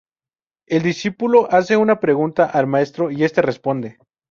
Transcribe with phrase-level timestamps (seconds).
[0.67, 3.99] El discípulo hace una pregunta al maestro y este responde.